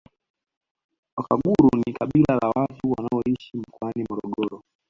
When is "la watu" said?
2.41-2.91